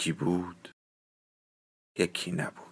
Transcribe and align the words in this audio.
یکی 0.00 0.12
بود 0.12 0.68
یکی 1.98 2.32
نبود. 2.32 2.69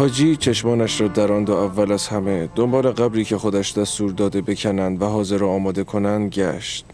حاجی 0.00 0.36
چشمانش 0.36 1.00
را 1.00 1.08
دراند 1.08 1.50
و 1.50 1.52
اول 1.52 1.92
از 1.92 2.08
همه 2.08 2.48
دنبال 2.54 2.90
قبری 2.90 3.24
که 3.24 3.38
خودش 3.38 3.72
دستور 3.72 4.10
داده 4.10 4.40
بکنند 4.40 5.02
و 5.02 5.06
حاضر 5.06 5.44
آماده 5.44 5.84
کنند 5.84 6.30
گشت. 6.30 6.84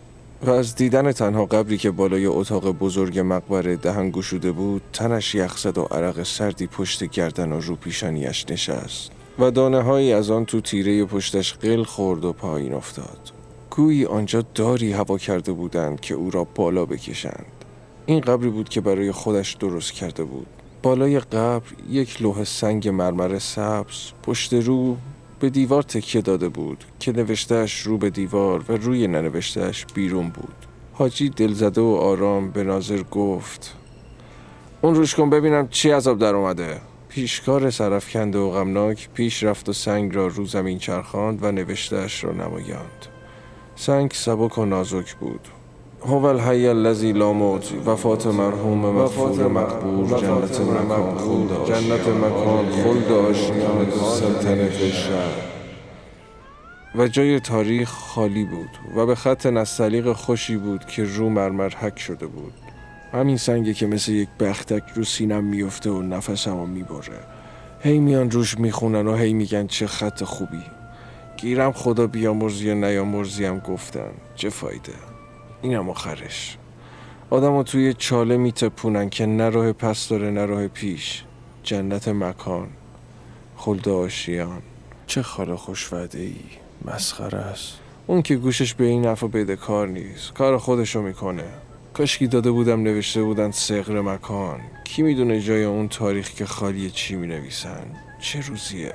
و 0.46 0.50
از 0.50 0.74
دیدن 0.74 1.12
تنها 1.12 1.46
قبری 1.46 1.78
که 1.78 1.90
بالای 1.90 2.26
اتاق 2.26 2.70
بزرگ 2.70 3.18
مقبره 3.18 3.76
دهن 3.76 4.10
گشوده 4.10 4.52
بود 4.52 4.82
تنش 4.92 5.34
یخزد 5.34 5.78
و 5.78 5.82
عرق 5.82 6.22
سردی 6.22 6.66
پشت 6.66 7.04
گردن 7.04 7.52
و 7.52 7.60
رو 7.60 7.76
پیشانیش 7.76 8.44
نشست. 8.50 9.10
و 9.38 9.50
دانه 9.50 9.82
هایی 9.82 10.12
از 10.12 10.30
آن 10.30 10.44
تو 10.44 10.60
تیره 10.60 11.04
پشتش 11.04 11.54
قل 11.54 11.84
خورد 11.84 12.24
و 12.24 12.32
پایین 12.32 12.74
افتاد. 12.74 13.32
گویی 13.70 14.04
آنجا 14.04 14.44
داری 14.54 14.92
هوا 14.92 15.18
کرده 15.18 15.52
بودند 15.52 16.00
که 16.00 16.14
او 16.14 16.30
را 16.30 16.46
بالا 16.54 16.86
بکشند. 16.86 17.46
این 18.06 18.20
قبری 18.20 18.50
بود 18.50 18.68
که 18.68 18.80
برای 18.80 19.12
خودش 19.12 19.54
درست 19.54 19.92
کرده 19.92 20.24
بود. 20.24 20.46
بالای 20.82 21.20
قبر 21.20 21.66
یک 21.90 22.22
لوح 22.22 22.44
سنگ 22.44 22.88
مرمر 22.88 23.38
سبز 23.38 24.12
پشت 24.22 24.54
رو 24.54 24.96
به 25.40 25.50
دیوار 25.50 25.82
تکیه 25.82 26.22
داده 26.22 26.48
بود 26.48 26.84
که 27.00 27.12
نوشتهش 27.12 27.80
رو 27.80 27.98
به 27.98 28.10
دیوار 28.10 28.64
و 28.68 28.72
روی 28.72 29.06
ننوشتهش 29.06 29.86
بیرون 29.94 30.28
بود. 30.28 30.54
حاجی 30.92 31.28
دلزده 31.28 31.80
و 31.80 31.98
آرام 32.00 32.50
به 32.50 32.64
ناظر 32.64 33.02
گفت 33.02 33.76
اون 34.82 34.94
روش 34.94 35.14
کن 35.14 35.30
ببینم 35.30 35.68
چی 35.68 35.90
عذاب 35.90 36.18
در 36.18 36.34
اومده. 36.34 36.80
پیشکار 37.08 37.70
سرفکنده 37.70 38.38
و 38.38 38.50
غمناک 38.50 39.08
پیش 39.14 39.42
رفت 39.42 39.68
و 39.68 39.72
سنگ 39.72 40.14
را 40.14 40.26
رو 40.26 40.44
زمین 40.44 40.78
چرخاند 40.78 41.38
و 41.42 41.52
نوشتهش 41.52 42.24
را 42.24 42.32
نمایاند. 42.32 43.06
سنگ 43.76 44.10
سبک 44.14 44.58
و 44.58 44.64
نازک 44.64 45.14
بود. 45.14 45.48
هو 46.08 46.24
الحی 46.24 46.66
الذی 46.66 47.12
لا 47.12 47.32
موت 47.32 47.72
وفات 47.86 48.26
مرحوم 48.26 48.78
مغفور 48.78 49.48
مقبور 49.48 50.20
جنت 50.20 50.60
مکان 50.60 51.18
خلد 51.18 51.66
جنت 51.66 52.08
مکان 52.08 52.70
خلد 52.70 53.12
آشیان 53.12 53.90
سلطنت 53.90 54.90
شهر. 54.90 55.46
و 56.94 57.08
جای 57.08 57.40
تاریخ 57.40 57.90
خالی 57.90 58.44
بود 58.44 58.96
و 58.96 59.06
به 59.06 59.14
خط 59.14 59.46
نستعلیق 59.46 60.12
خوشی 60.12 60.56
بود 60.56 60.84
که 60.84 61.04
رو 61.04 61.28
مرمر 61.28 61.68
حک 61.68 61.98
شده 61.98 62.26
بود. 62.26 62.52
همین 63.12 63.36
سنگی 63.36 63.74
که 63.74 63.86
مثل 63.86 64.12
یک 64.12 64.28
بختک 64.40 64.82
رو 64.94 65.04
سینم 65.04 65.44
میفته 65.44 65.90
و 65.90 66.02
نفسمو 66.02 66.66
می‌بره. 66.66 67.20
هی 67.80 67.98
میان 67.98 68.30
روش 68.30 68.58
می‌خونن 68.58 69.06
و 69.06 69.16
هی 69.16 69.32
میگن 69.32 69.66
چه 69.66 69.86
خط 69.86 70.24
خوبی. 70.24 70.62
گیرم 71.36 71.72
خدا 71.72 72.06
بیامرزی 72.06 72.70
و 72.70 72.74
نیامرزی 72.74 73.44
هم 73.44 73.58
گفتن. 73.58 74.10
چه 74.34 74.50
فایده؟ 74.50 75.15
اینم 75.66 75.90
آخرش. 75.90 76.56
آدم 77.30 77.62
توی 77.62 77.94
چاله 77.94 78.36
میتپونن 78.36 79.10
که 79.10 79.26
نه 79.26 79.48
راه 79.48 79.72
پس 79.72 80.08
داره 80.08 80.30
نه 80.30 80.44
راه 80.44 80.68
پیش. 80.68 81.24
جنت 81.62 82.08
مکان 82.08 82.68
خلد 83.56 83.88
آشیان. 83.88 84.62
چه 85.06 85.22
خال 85.22 85.56
خوشوده 85.56 86.18
ای 86.18 86.36
مسخره 86.84 87.38
است. 87.38 87.78
اون 88.06 88.22
که 88.22 88.36
گوشش 88.36 88.74
به 88.74 88.84
این 88.84 89.04
حرفا 89.04 89.26
بده 89.26 89.56
کار 89.56 89.88
نیست. 89.88 90.32
کار 90.32 90.58
خودشو 90.58 91.02
می‌کنه. 91.02 91.44
کاشکی 91.94 92.26
داده 92.26 92.50
بودم 92.50 92.82
نوشته 92.82 93.22
بودن 93.22 93.50
سقر 93.50 94.00
مکان. 94.00 94.60
کی 94.84 95.02
می‌دونه 95.02 95.40
جای 95.40 95.64
اون 95.64 95.88
تاریخ 95.88 96.30
که 96.30 96.46
خالی 96.46 96.90
چی 96.90 97.16
می‌نویسن؟ 97.16 97.86
چه 98.20 98.40
روزیه؟ 98.40 98.94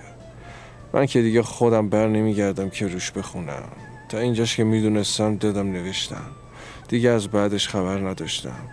من 0.94 1.06
که 1.06 1.22
دیگه 1.22 1.42
خودم 1.42 1.90
بر 1.90 2.08
نمیگردم 2.08 2.70
که 2.70 2.88
روش 2.88 3.12
بخونم. 3.12 3.70
تا 4.09 4.18
اینجاش 4.18 4.56
که 4.56 4.64
می‌دونستم 4.64 5.36
دادم 5.36 5.72
نوشتم. 5.72 6.32
دیگه 6.91 7.09
از 7.09 7.28
بعدش 7.28 7.68
خبر 7.68 7.97
نداشتم. 7.97 8.69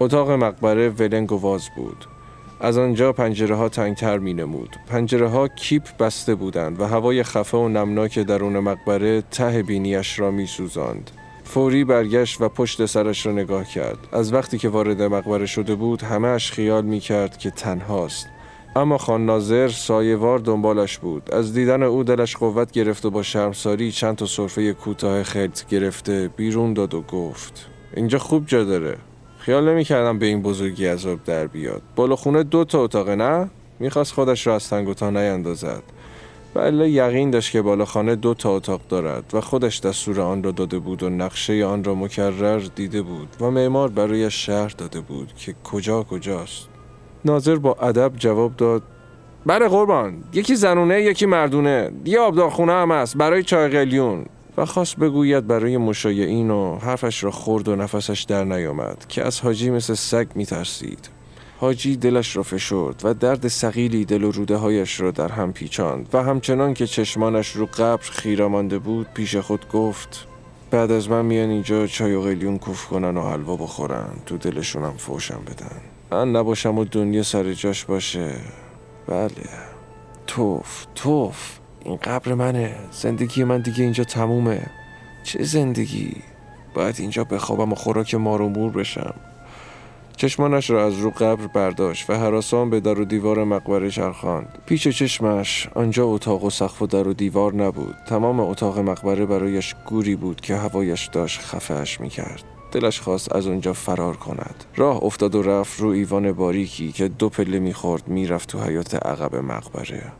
اتاق 0.00 0.30
مقبره 0.30 0.88
ولنگ 0.88 1.32
و 1.32 1.36
واز 1.36 1.68
بود. 1.76 2.04
از 2.60 2.78
آنجا 2.78 3.12
پنجره 3.12 3.54
ها 3.54 3.68
تنگتر 3.68 4.18
می 4.18 4.34
نمود 4.34 4.76
پنجره 4.86 5.28
ها 5.28 5.48
کیپ 5.48 5.96
بسته 5.96 6.34
بودند 6.34 6.80
و 6.80 6.86
هوای 6.86 7.22
خفه 7.22 7.58
و 7.58 7.68
نمناک 7.68 8.18
درون 8.18 8.58
مقبره 8.58 9.20
ته 9.20 9.62
بینیش 9.62 10.18
را 10.18 10.30
می 10.30 10.46
سوزند. 10.46 11.10
فوری 11.44 11.84
برگشت 11.84 12.40
و 12.40 12.48
پشت 12.48 12.86
سرش 12.86 13.26
را 13.26 13.32
نگاه 13.32 13.64
کرد. 13.64 13.98
از 14.12 14.32
وقتی 14.32 14.58
که 14.58 14.68
وارد 14.68 15.02
مقبره 15.02 15.46
شده 15.46 15.74
بود 15.74 16.02
همه 16.02 16.28
اش 16.28 16.52
خیال 16.52 16.84
می 16.84 17.00
کرد 17.00 17.38
که 17.38 17.50
تنهاست. 17.50 18.28
اما 18.76 18.98
خان 18.98 19.26
ناظر 19.26 19.68
سایوار 19.68 20.38
دنبالش 20.38 20.98
بود. 20.98 21.34
از 21.34 21.54
دیدن 21.54 21.82
او 21.82 22.04
دلش 22.04 22.36
قوت 22.36 22.70
گرفت 22.70 23.04
و 23.04 23.10
با 23.10 23.22
شرمساری 23.22 23.92
چند 23.92 24.16
تا 24.16 24.26
صرفه 24.26 24.72
کوتاه 24.72 25.22
خلط 25.22 25.68
گرفته 25.68 26.30
بیرون 26.36 26.72
داد 26.72 26.94
و 26.94 27.00
گفت 27.00 27.66
اینجا 27.96 28.18
خوب 28.18 28.46
جا 28.46 28.64
داره. 28.64 28.96
خیال 29.38 29.68
نمی‌کردم 29.68 30.18
به 30.18 30.26
این 30.26 30.42
بزرگی 30.42 30.86
عذاب 30.86 31.24
در 31.24 31.46
بیاد. 31.46 31.82
بالا 31.96 32.16
خونه 32.16 32.42
دو 32.42 32.64
تا 32.64 32.84
اتاقه 32.84 33.14
نه؟ 33.14 33.50
می‌خواست 33.80 34.12
خودش 34.12 34.46
را 34.46 34.54
از 34.54 34.68
تنگ 34.68 34.92
تا 34.92 35.10
نیندازد. 35.10 35.82
ولی 36.54 36.90
یقین 36.90 37.30
داشت 37.30 37.52
که 37.52 37.62
بالا 37.62 37.84
خانه 37.84 38.16
دو 38.16 38.34
تا 38.34 38.56
اتاق 38.56 38.80
دارد 38.88 39.24
و 39.32 39.40
خودش 39.40 39.80
دستور 39.80 40.20
آن 40.20 40.42
را 40.42 40.50
داده 40.50 40.78
بود 40.78 41.02
و 41.02 41.10
نقشه 41.10 41.64
آن 41.64 41.84
را 41.84 41.94
مکرر 41.94 42.58
دیده 42.74 43.02
بود 43.02 43.28
و 43.40 43.50
معمار 43.50 43.88
برای 43.88 44.30
شهر 44.30 44.68
داده 44.78 45.00
بود 45.00 45.32
که 45.36 45.54
کجا 45.64 46.02
کجاست. 46.02 46.68
ناظر 47.28 47.56
با 47.56 47.74
ادب 47.74 48.12
جواب 48.16 48.56
داد 48.56 48.82
بله 49.46 49.68
قربان 49.68 50.24
یکی 50.32 50.56
زنونه 50.56 51.02
یکی 51.02 51.26
مردونه 51.26 51.90
یه 52.04 52.20
آبدارخونه 52.20 52.72
هم 52.72 52.90
هست 52.92 53.16
برای 53.16 53.42
چای 53.42 53.68
قلیون. 53.68 54.26
و 54.56 54.64
خواست 54.64 54.96
بگوید 54.96 55.46
برای 55.46 55.76
مشایعین 55.76 56.50
و 56.50 56.78
حرفش 56.78 57.24
را 57.24 57.30
خورد 57.30 57.68
و 57.68 57.76
نفسش 57.76 58.22
در 58.22 58.44
نیامد 58.44 59.04
که 59.08 59.24
از 59.24 59.40
حاجی 59.40 59.70
مثل 59.70 59.94
سگ 59.94 60.26
میترسید. 60.34 61.08
حاجی 61.60 61.96
دلش 61.96 62.36
را 62.36 62.42
فشرد 62.42 63.00
و 63.04 63.14
درد 63.14 63.48
سقیلی 63.48 64.04
دل 64.04 64.24
و 64.24 64.30
روده 64.30 64.56
هایش 64.56 65.00
را 65.00 65.10
در 65.10 65.28
هم 65.28 65.52
پیچاند. 65.52 66.08
و 66.12 66.22
همچنان 66.22 66.74
که 66.74 66.86
چشمانش 66.86 67.56
رو 67.56 67.66
قبر 67.66 68.10
خیره 68.10 68.46
مانده 68.46 68.78
بود 68.78 69.06
پیش 69.14 69.36
خود 69.36 69.68
گفت 69.68 70.26
بعد 70.70 70.90
از 70.90 71.10
من 71.10 71.24
میان 71.24 71.50
اینجا 71.50 71.86
چای 71.86 72.14
و 72.14 72.20
قلیون 72.20 72.58
کوف 72.58 72.86
کنن 72.86 73.16
و 73.16 73.30
حلوا 73.30 73.56
بخورن. 73.56 74.08
تو 74.26 74.38
دلشونم 74.38 74.94
فوشم 74.96 75.40
بدن. 75.46 75.80
من 76.10 76.32
نباشم 76.32 76.78
و 76.78 76.84
دنیا 76.84 77.22
سر 77.22 77.52
جاش 77.52 77.84
باشه. 77.84 78.34
بله. 79.06 79.30
توف 80.26 80.86
توف. 80.94 81.58
این 81.84 81.96
قبر 81.96 82.34
منه. 82.34 82.74
زندگی 82.92 83.44
من 83.44 83.60
دیگه 83.60 83.84
اینجا 83.84 84.04
تمومه. 84.04 84.66
چه 85.22 85.42
زندگی؟ 85.42 86.16
باید 86.74 86.96
اینجا 86.98 87.24
بخوابم 87.24 87.72
و 87.72 87.74
خوراک 87.74 88.14
مار 88.14 88.42
مور 88.42 88.72
بشم. 88.72 89.14
چشمانش 90.18 90.70
را 90.70 90.86
از 90.86 90.98
رو 90.98 91.10
قبر 91.10 91.46
برداشت 91.46 92.10
و 92.10 92.14
حراسان 92.14 92.70
به 92.70 92.80
در 92.80 93.00
و 93.00 93.04
دیوار 93.04 93.44
مقبره 93.44 93.90
چرخاند. 93.90 94.58
پیچ 94.66 94.88
چشمش 94.88 95.68
آنجا 95.74 96.06
اتاق 96.06 96.44
و 96.44 96.50
سقف 96.50 96.82
و 96.82 96.86
در 96.86 97.08
و 97.08 97.12
دیوار 97.12 97.54
نبود. 97.54 97.94
تمام 98.08 98.40
اتاق 98.40 98.78
مقبره 98.78 99.26
برایش 99.26 99.74
گوری 99.86 100.16
بود 100.16 100.40
که 100.40 100.56
هوایش 100.56 101.06
داشت 101.06 101.40
خفهش 101.40 102.00
می‌کرد. 102.00 102.44
دلش 102.72 103.00
خواست 103.00 103.32
از 103.32 103.46
آنجا 103.46 103.72
فرار 103.72 104.16
کند. 104.16 104.64
راه 104.76 105.04
افتاد 105.04 105.34
و 105.34 105.42
رفت 105.42 105.80
رو 105.80 105.88
ایوان 105.88 106.32
باریکی 106.32 106.92
که 106.92 107.08
دو 107.08 107.28
پله 107.28 107.58
می‌خورد 107.58 108.08
می‌رفت 108.08 108.48
تو 108.48 108.60
حیات 108.60 108.94
عقب 108.94 109.36
مقبره. 109.36 110.12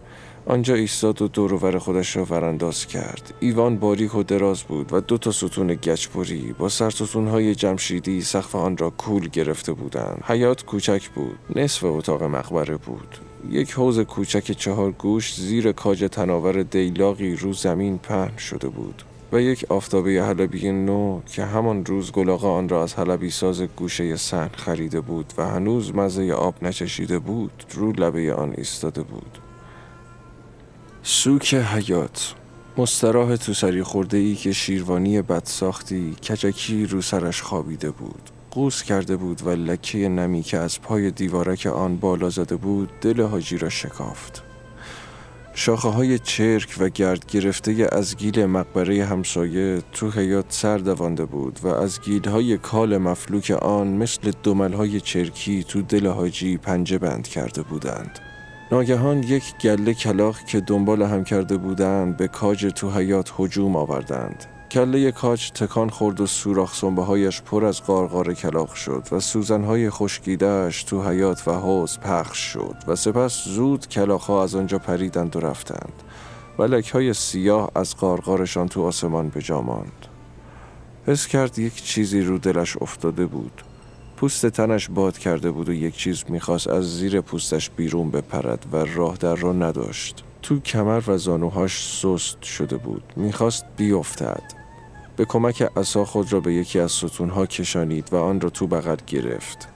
آنجا 0.48 0.74
ایستاد 0.74 1.22
و 1.22 1.28
دور 1.28 1.78
خودش 1.78 2.16
را 2.16 2.24
ورانداز 2.24 2.86
کرد. 2.86 3.34
ایوان 3.40 3.76
باریک 3.76 4.14
و 4.14 4.22
دراز 4.22 4.62
بود 4.62 4.92
و 4.92 5.00
دو 5.00 5.18
تا 5.18 5.30
ستون 5.30 5.74
گچبری 5.74 6.54
با 6.58 6.70
های 7.14 7.54
جمشیدی 7.54 8.22
سقف 8.22 8.56
آن 8.56 8.76
را 8.76 8.90
کول 8.90 9.28
گرفته 9.28 9.72
بودند. 9.72 10.22
حیات 10.26 10.64
کوچک 10.64 11.08
بود 11.08 11.38
نصف 11.56 11.84
اتاق 11.84 12.22
مقبره 12.22 12.76
بود. 12.76 13.18
یک 13.50 13.72
حوز 13.72 14.00
کوچک 14.00 14.52
چهار 14.52 14.92
گوش 14.92 15.34
زیر 15.34 15.72
کاج 15.72 16.08
تناور 16.12 16.62
دیلاقی 16.62 17.36
رو 17.36 17.52
زمین 17.52 17.98
پهن 17.98 18.36
شده 18.36 18.68
بود 18.68 19.02
و 19.32 19.40
یک 19.40 19.66
آفتابه 19.68 20.22
حلبی 20.22 20.72
نو 20.72 21.20
که 21.26 21.44
همان 21.44 21.84
روز 21.84 22.12
گلاغا 22.12 22.52
آن 22.52 22.68
را 22.68 22.82
از 22.82 22.94
حلبی 22.94 23.30
ساز 23.30 23.62
گوشه 23.62 24.16
سن 24.16 24.50
خریده 24.56 25.00
بود 25.00 25.32
و 25.38 25.48
هنوز 25.48 25.94
مزه 25.94 26.32
آب 26.32 26.54
نچشیده 26.62 27.18
بود 27.18 27.64
رو 27.74 27.92
لبه 27.92 28.34
آن 28.34 28.54
ایستاده 28.56 29.02
بود. 29.02 29.38
سوک 31.10 31.54
حیات. 31.54 32.34
مستراح 32.76 33.36
تو 33.36 33.54
سری 33.54 33.82
خورده 33.82 34.16
ای 34.16 34.34
که 34.34 34.52
شیروانی 34.52 35.22
بدساختی 35.22 36.14
کچکی 36.14 36.86
رو 36.86 37.02
سرش 37.02 37.42
خوابیده 37.42 37.90
بود. 37.90 38.30
قوس 38.50 38.82
کرده 38.82 39.16
بود 39.16 39.46
و 39.46 39.50
لکه 39.50 40.08
نمی 40.08 40.42
که 40.42 40.58
از 40.58 40.82
پای 40.82 41.10
دیوارک 41.10 41.66
آن 41.66 41.96
بالا 41.96 42.30
زده 42.30 42.56
بود 42.56 42.90
دل 43.00 43.22
حاجی 43.22 43.58
را 43.58 43.68
شکافت. 43.68 44.42
شاخه 45.54 45.88
های 45.88 46.18
چرک 46.18 46.74
و 46.78 46.88
گرد 46.88 47.26
گرفته 47.26 47.88
از 47.92 48.16
گیل 48.16 48.46
مقبره 48.46 49.04
همسایه 49.04 49.82
تو 49.92 50.10
حیات 50.10 50.46
سر 50.48 50.78
دوانده 50.78 51.24
بود 51.24 51.60
و 51.62 51.68
از 51.68 52.00
گیل 52.00 52.28
های 52.28 52.58
کال 52.58 52.98
مفلوک 52.98 53.50
آن 53.50 53.88
مثل 53.88 54.32
دومل 54.42 54.72
های 54.72 55.00
چرکی 55.00 55.64
تو 55.64 55.82
دل 55.82 56.06
حاجی 56.06 56.56
پنجه 56.56 56.98
بند 56.98 57.28
کرده 57.28 57.62
بودند. 57.62 58.27
ناگهان 58.72 59.22
یک 59.22 59.58
گله 59.60 59.94
کلاخ 59.94 60.44
که 60.44 60.60
دنبال 60.60 61.02
هم 61.02 61.24
کرده 61.24 61.56
بودند 61.56 62.16
به 62.16 62.28
کاج 62.28 62.66
تو 62.66 62.90
حیات 62.90 63.32
هجوم 63.38 63.76
آوردند. 63.76 64.46
کله 64.70 65.12
کاج 65.12 65.50
تکان 65.50 65.90
خورد 65.90 66.20
و 66.20 66.26
سوراخ 66.26 66.74
سنبه 66.74 67.30
پر 67.30 67.64
از 67.64 67.82
قارقار 67.82 68.34
کلاق 68.34 68.74
شد 68.74 69.08
و 69.12 69.20
سوزن 69.20 69.64
های 69.64 69.90
خشکیدهش 69.90 70.82
تو 70.82 71.08
حیات 71.08 71.48
و 71.48 71.52
حوز 71.52 71.98
پخش 71.98 72.38
شد 72.38 72.76
و 72.86 72.96
سپس 72.96 73.44
زود 73.44 73.88
کلاخ 73.88 74.30
از 74.30 74.54
آنجا 74.54 74.78
پریدند 74.78 75.36
و 75.36 75.40
رفتند. 75.40 76.02
و 76.58 76.62
لک 76.62 76.88
های 76.90 77.14
سیاه 77.14 77.70
از 77.74 77.96
قارقارشان 77.96 78.68
تو 78.68 78.82
آسمان 78.84 79.28
به 79.28 79.54
ماند. 79.54 80.06
حس 81.06 81.26
کرد 81.26 81.58
یک 81.58 81.84
چیزی 81.84 82.20
رو 82.20 82.38
دلش 82.38 82.76
افتاده 82.80 83.26
بود. 83.26 83.62
پوست 84.20 84.46
تنش 84.46 84.88
باد 84.88 85.18
کرده 85.18 85.50
بود 85.50 85.68
و 85.68 85.72
یک 85.72 85.96
چیز 85.96 86.24
می‌خواست 86.28 86.66
از 86.66 86.98
زیر 86.98 87.20
پوستش 87.20 87.70
بیرون 87.70 88.10
بپرد 88.10 88.66
و 88.72 88.76
راه 88.76 89.16
در 89.16 89.34
را 89.34 89.52
نداشت. 89.52 90.24
تو 90.42 90.60
کمر 90.60 91.02
و 91.06 91.18
زانوهاش 91.18 92.00
سست 92.02 92.42
شده 92.42 92.76
بود. 92.76 93.02
می‌خواست 93.16 93.64
بیفتد. 93.76 94.42
به 95.16 95.24
کمک 95.24 95.62
عصا 95.76 96.04
خود 96.04 96.32
را 96.32 96.40
به 96.40 96.54
یکی 96.54 96.80
از 96.80 96.92
ستونها 96.92 97.46
کشانید 97.46 98.08
و 98.12 98.16
آن 98.16 98.40
را 98.40 98.50
تو 98.50 98.66
بغل 98.66 98.96
گرفت. 99.06 99.68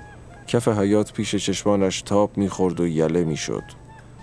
کف 0.46 0.68
حیات 0.68 1.12
پیش 1.12 1.34
چشمانش 1.34 2.02
تاب 2.02 2.36
می‌خورد 2.36 2.80
و 2.80 2.86
یله 2.86 3.24
می‌شد. 3.24 3.64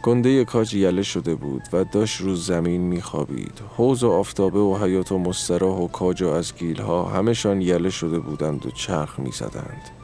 گنده 0.04 0.46
کاج 0.46 0.74
یله 0.74 1.04
شده 1.04 1.36
بود 1.36 1.62
و 1.74 1.84
داشت 1.84 2.22
رو 2.22 2.36
زمین 2.36 2.82
میخوابید. 2.82 3.62
حوز 3.78 4.04
و 4.04 4.12
آفتابه 4.12 4.60
و 4.60 4.78
حیات 4.84 5.12
و 5.12 5.18
مستراح 5.18 5.78
و 5.78 5.88
کاج 5.88 6.22
و 6.22 6.28
از 6.28 6.56
گیلها 6.56 7.06
همشان 7.06 7.62
یله 7.62 7.90
شده 7.90 8.20
بودند 8.20 8.66
و 8.66 8.72
چرخ 8.72 9.20
می‌زدند. 9.20 9.99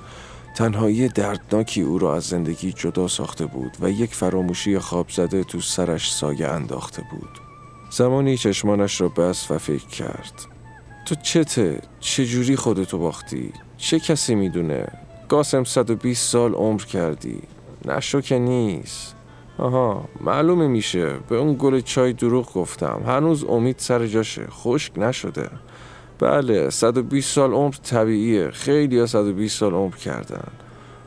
تنهایی 0.56 1.08
دردناکی 1.08 1.82
او 1.82 2.00
را 2.00 2.16
از 2.16 2.24
زندگی 2.24 2.74
جدا 2.74 3.08
ساخته 3.08 3.46
بود 3.46 3.78
و 3.82 3.90
یک 3.90 4.16
فراموشی 4.16 4.80
خواب 4.80 5.10
زده 5.10 5.44
تو 5.44 5.62
سرش 5.62 6.14
سایه 6.14 6.48
انداخته 6.48 7.04
بود. 7.12 7.30
زمانی 7.90 8.38
چشمانش 8.38 9.02
را 9.02 9.10
بس 9.10 9.52
و 9.52 9.58
فکر 9.58 9.88
کرد. 9.88 10.34
تو 11.06 11.16
چته؟ 11.16 11.82
چجوری 12.00 12.56
خودتو 12.56 12.98
باختی؟ 12.98 13.54
چه 13.78 14.00
کسی 14.00 14.36
می‌دونه؟ 14.36 14.88
قاسم 15.30 15.64
120 15.64 16.30
سال 16.30 16.54
عمر 16.54 16.82
کردی. 16.82 17.42
نشو 17.86 18.22
که 18.22 18.40
نیست. 18.40 19.16
آها 19.58 20.06
معلومه 20.22 20.68
میشه. 20.68 21.14
به 21.30 21.36
اون 21.36 21.56
گل 21.60 21.80
چای 21.80 22.14
دروغ 22.14 22.54
گفتم. 22.54 23.02
هنوز 23.06 23.44
امید 23.44 23.76
سر 23.80 24.08
جاشه. 24.08 24.48
خشک 24.50 25.00
نشده. 25.00 25.50
بله 26.20 26.70
120 26.70 27.34
سال 27.34 27.54
عمر 27.54 27.74
طبیعیه. 27.84 28.50
خیلی 28.52 29.00
ها 29.00 29.06
120 29.06 29.60
سال 29.60 29.74
عمر 29.74 29.96
کردن. 29.96 30.48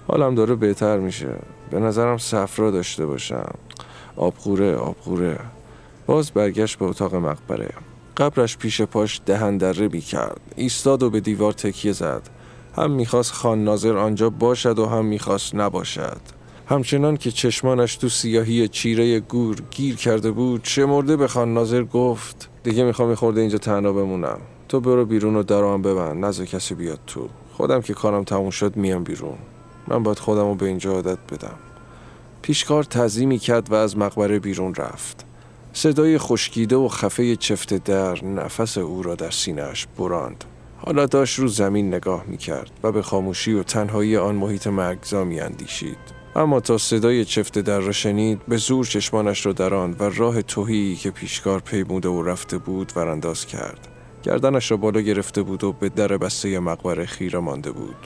حالم 0.09 0.35
داره 0.35 0.55
بهتر 0.55 0.99
میشه. 0.99 1.37
به 1.71 1.81
نظرم 1.81 2.19
صفرا 2.19 2.71
داشته 2.71 3.07
باشم. 3.07 3.55
آبخوره 4.17 4.77
آبخوره. 4.77 5.39
باز 6.07 6.31
برگشت 6.31 6.79
به 6.79 6.85
اتاق 6.85 7.15
مقبره. 7.15 7.71
قبرش 8.17 8.57
پیش 8.57 8.83
پاش 8.83 9.21
دهندره 9.27 9.89
می 9.89 10.01
کرد 10.01 10.41
ایستاد 10.57 11.03
و 11.03 11.11
به 11.11 11.21
دیوار 11.21 11.53
تکیه 11.53 11.93
زد. 11.93 12.23
هم 12.77 12.91
می‌خواست 12.91 13.33
خان 13.33 13.65
ناظر 13.65 13.97
آنجا 13.97 14.31
باشد 14.31 14.79
و 14.79 14.87
هم 14.87 15.05
می‌خواست 15.05 15.55
نباشد. 15.55 16.21
همچنان 16.67 17.17
که 17.17 17.31
چشمانش 17.31 17.97
تو 17.97 18.09
سیاهی 18.09 18.69
چیره 18.69 19.21
گور 19.21 19.57
گیر 19.71 19.97
کرده 19.97 20.31
بود 20.31 20.61
شمرده 20.65 21.17
به 21.17 21.29
خان 21.29 21.55
ناظر 21.55 21.83
گفت 21.83 22.51
دیگه 22.63 22.85
می‌خوام 22.85 23.15
خورده 23.15 23.41
اینجا 23.41 23.59
تنها 23.59 23.93
بمونم 23.93 24.39
تو 24.69 24.81
برو 24.81 25.05
بیرون 25.05 25.37
و 25.37 25.43
درام 25.43 25.83
ببند 25.83 26.25
نزد 26.25 26.45
کسی 26.45 26.75
بیاد 26.75 27.01
تو. 27.07 27.29
خودم 27.53 27.81
که 27.81 27.95
کارم 27.95 28.25
تموم 28.25 28.51
شد 28.51 28.77
میام 28.77 29.05
بیرون. 29.05 29.39
من 29.89 30.03
باید 30.03 30.19
خودم 30.19 30.49
رو 30.49 30.55
به 30.55 30.67
اینجا 30.67 30.93
عادت 30.93 31.19
بدم. 31.33 31.57
پیشکار 32.43 32.85
تزیمی 32.85 33.39
کرد 33.39 33.73
و 33.73 33.75
از 33.75 33.99
مقبره 33.99 34.39
بیرون 34.39 34.75
رفت. 34.75 35.25
صدای 35.73 36.19
خشکیده 36.19 36.77
و 36.77 36.89
خفه 36.89 37.37
چفت 37.37 37.75
در 37.75 38.25
نفس 38.25 38.79
او 38.79 39.03
را 39.03 39.15
در 39.15 39.31
سینهش 39.31 39.87
براند. 39.99 40.45
حالا 40.79 41.07
داشت 41.07 41.39
رو 41.39 41.49
زمین 41.49 41.95
نگاه 41.95 42.25
می‌کرد 42.27 42.71
و 42.83 42.93
به 42.93 43.03
خاموشی 43.03 43.53
و 43.53 43.63
تنهایی 43.63 44.17
آن 44.17 44.35
محیط 44.35 44.67
مرگزا 44.67 45.21
اندیشید 45.21 46.19
اما 46.37 46.61
تا 46.61 46.79
صدای 46.79 47.25
چفت 47.25 47.59
در 47.59 47.81
را 47.81 47.93
شنید 47.93 48.41
به 48.49 48.57
زور 48.57 48.87
چشمانش 48.87 49.47
را 49.47 49.53
دراند 49.53 50.01
و 50.01 50.05
راه 50.05 50.43
توهی 50.43 50.97
که 50.97 51.11
پیشکار 51.11 51.61
پیموده 51.61 52.09
و 52.09 52.23
رفته 52.23 52.59
بود 52.59 52.93
ورانداز 52.97 53.47
کرد. 53.47 53.89
گردنش 54.29 54.71
را 54.71 54.77
بالا 54.77 55.01
گرفته 55.01 55.43
بود 55.43 55.65
و 55.65 55.73
به 55.73 55.89
در 55.89 56.17
بسته 56.17 56.59
مقبره 56.59 57.07
خیره 57.07 57.39
مانده 57.39 57.71
بود. 57.71 57.97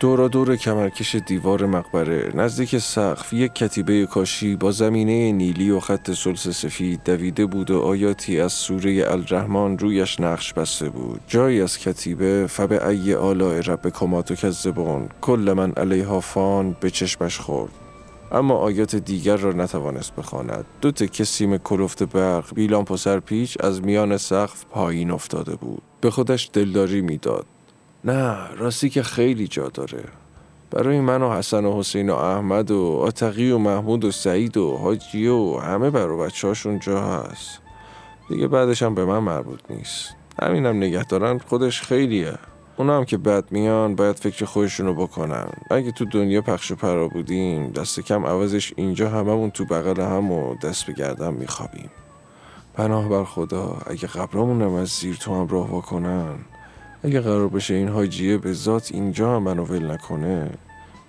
دورا 0.00 0.28
دور 0.28 0.56
کمرکش 0.56 1.14
دیوار 1.14 1.66
مقبره 1.66 2.32
نزدیک 2.34 2.78
سقف 2.78 3.32
یک 3.32 3.54
کتیبه 3.54 4.06
کاشی 4.06 4.56
با 4.56 4.72
زمینه 4.72 5.32
نیلی 5.32 5.70
و 5.70 5.80
خط 5.80 6.10
سلس 6.10 6.48
سفید 6.48 7.00
دویده 7.04 7.46
بود 7.46 7.70
و 7.70 7.80
آیاتی 7.80 8.40
از 8.40 8.52
سوره 8.52 9.04
الرحمن 9.06 9.78
رویش 9.78 10.20
نقش 10.20 10.52
بسته 10.52 10.88
بود. 10.88 11.20
جایی 11.26 11.60
از 11.60 11.78
کتیبه 11.78 12.46
فبه 12.46 12.88
ای 12.88 13.14
آلاء 13.14 13.60
رب 13.60 13.88
کماتو 13.88 14.34
کذبون 14.34 15.08
کل 15.20 15.54
من 15.56 15.72
علیها 15.72 16.20
فان 16.20 16.76
به 16.80 16.90
چشمش 16.90 17.38
خورد. 17.38 17.85
اما 18.32 18.54
آیات 18.54 18.96
دیگر 18.96 19.36
را 19.36 19.52
نتوانست 19.52 20.16
بخواند. 20.16 20.64
دو 20.80 20.90
تکه 20.90 21.24
سیم 21.24 21.58
کلفت 21.58 22.02
برق 22.02 22.54
بیلان 22.54 22.84
پسر 22.84 23.20
پیچ 23.20 23.56
از 23.60 23.82
میان 23.82 24.16
سقف 24.16 24.64
پایین 24.64 25.10
افتاده 25.10 25.56
بود. 25.56 25.82
به 26.00 26.10
خودش 26.10 26.50
دلداری 26.52 27.00
می‌داد. 27.00 27.46
نه 28.04 28.48
راستی 28.56 28.90
که 28.90 29.02
خیلی 29.02 29.48
جا 29.48 29.68
داره. 29.68 30.04
برای 30.70 31.00
من 31.00 31.22
و 31.22 31.32
حسن 31.32 31.64
و 31.64 31.78
حسین 31.78 32.10
و 32.10 32.14
احمد 32.14 32.70
و 32.70 33.00
آتقی 33.02 33.50
و 33.50 33.58
محمود 33.58 34.04
و 34.04 34.10
سعید 34.10 34.56
و 34.56 34.76
حاجی 34.76 35.26
و 35.26 35.58
همه 35.58 35.90
برو 35.90 36.18
بچه 36.18 36.48
هاشون 36.48 36.78
جا 36.78 37.00
هست. 37.00 37.60
دیگه 38.28 38.48
بعدش 38.48 38.82
هم 38.82 38.94
به 38.94 39.04
من 39.04 39.18
مربوط 39.18 39.60
نیست. 39.70 40.14
همینم 40.42 40.76
نگه 40.76 41.04
دارن 41.04 41.38
خودش 41.38 41.82
خیلیه. 41.82 42.34
اونا 42.78 42.96
هم 42.96 43.04
که 43.04 43.16
بد 43.16 43.44
میان 43.50 43.94
باید 43.94 44.16
فکر 44.16 44.44
خودشونو 44.44 44.94
بکنن. 44.94 45.48
اگه 45.70 45.92
تو 45.92 46.04
دنیا 46.04 46.42
پخش 46.42 46.72
پرا 46.72 47.08
بودیم 47.08 47.70
دست 47.70 48.00
کم 48.00 48.26
عوضش 48.26 48.72
اینجا 48.76 49.10
هممون 49.10 49.50
تو 49.50 49.64
بغل 49.64 50.00
هم 50.00 50.32
و 50.32 50.54
دست 50.54 50.86
به 50.86 50.92
گردن 50.92 51.34
میخوابیم. 51.34 51.90
پناه 52.74 53.08
بر 53.08 53.24
خدا 53.24 53.78
اگه 53.86 54.06
قبرامونم 54.06 54.74
از 54.74 54.88
زیر 54.88 55.16
تو 55.16 55.34
هم 55.34 55.48
راه 55.48 55.68
بکنن 55.68 56.34
اگه 57.04 57.20
قرار 57.20 57.48
بشه 57.48 57.74
این 57.74 57.88
حاجیه 57.88 58.38
به 58.38 58.52
ذات 58.52 58.90
اینجا 58.92 59.36
هم 59.36 59.42
منو 59.42 59.64
ول 59.64 59.90
نکنه 59.90 60.50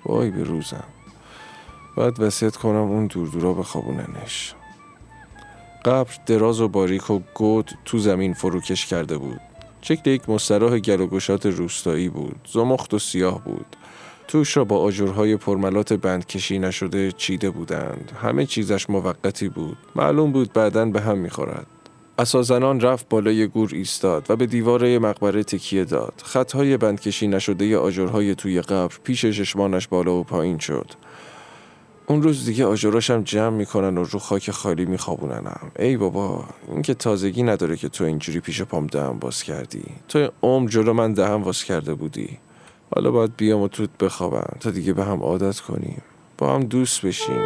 وای 0.06 0.32
به 0.32 0.44
روزم. 0.44 0.84
باید 1.96 2.20
وسیعت 2.20 2.56
کنم 2.56 2.76
اون 2.76 3.08
دور 3.08 3.28
دورا 3.28 3.54
بخوابوننش 3.54 4.56
قبر 5.86 6.12
دراز 6.26 6.62
و 6.62 6.68
باریک 6.68 7.10
و 7.10 7.20
گود 7.34 7.72
تو 7.86 7.98
زمین 7.98 8.34
فروکش 8.34 8.86
کرده 8.86 9.18
بود. 9.18 9.40
شکل 9.82 10.10
یک 10.10 10.30
مستراح 10.30 10.80
گل 10.80 11.02
و 11.02 11.08
گشات 11.08 11.46
روستایی 11.46 12.10
بود. 12.10 12.48
زمخت 12.54 12.94
و 12.94 13.00
سیاه 13.00 13.44
بود. 13.44 13.66
توش 14.28 14.58
را 14.58 14.64
با 14.64 14.78
آجرهای 14.78 15.38
پرملات 15.38 15.94
بندکشی 15.94 16.60
نشده 16.60 17.12
چیده 17.12 17.50
بودند. 17.50 18.12
همه 18.22 18.46
چیزش 18.46 18.90
موقتی 18.90 19.50
بود. 19.50 19.78
معلوم 19.96 20.32
بود 20.32 20.54
بعدا 20.54 20.86
به 20.86 21.02
هم 21.02 21.18
می‌خورد. 21.18 21.68
اسازنان 22.20 22.80
رفت 22.80 23.10
بالای 23.10 23.48
گور 23.48 23.70
ایستاد 23.74 24.26
و 24.30 24.36
به 24.36 24.46
دیواره 24.46 25.00
مقبره 25.00 25.44
تکیه 25.44 25.86
داد. 25.86 26.14
خطهای 26.24 26.78
بندکشی 26.78 27.28
نشده 27.28 27.78
آجرهای 27.78 28.36
توی 28.36 28.62
قبر 28.62 28.96
پیش 29.04 29.26
چشمانش 29.26 29.88
بالا 29.88 30.14
و 30.14 30.24
پایین 30.24 30.58
شد. 30.58 30.88
اون 32.10 32.22
روز 32.22 32.46
دیگه 32.46 32.66
آجراشم 32.66 33.24
جمع 33.24 33.58
می‌کنن 33.58 33.98
و 33.98 34.04
رو 34.04 34.20
خاک 34.20 34.52
خالی 34.52 34.86
میخوابوننم 34.86 35.72
ای 35.80 35.98
بابا 35.98 36.46
این 36.72 36.82
که 36.82 36.94
تازگی 36.94 37.44
نداره 37.44 37.78
که 37.78 37.90
تو 37.90 38.04
اینجوری 38.04 38.40
پیش 38.40 38.62
پام 38.62 38.88
دهم 38.88 39.20
باز 39.20 39.44
کردی. 39.44 39.84
تو 40.08 40.30
عمر 40.44 40.70
جلو 40.70 40.94
من 40.94 41.14
دهم 41.14 41.44
باز 41.44 41.64
کرده 41.64 41.94
بودی. 41.94 42.38
حالا 42.96 43.12
باید 43.12 43.36
بیام 43.38 43.62
و 43.62 43.68
توت 43.68 43.90
بخوابم. 44.00 44.58
تا 44.60 44.72
دیگه 44.72 44.94
به 44.94 45.04
هم 45.04 45.24
عادت 45.24 45.60
کنیم. 45.60 46.02
با 46.38 46.56
هم 46.56 46.62
دوست 46.64 47.06
بشیم. 47.06 47.46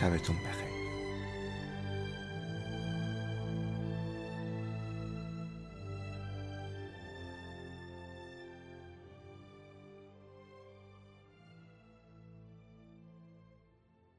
شبتون 0.00 0.36
بخیر. 0.36 0.69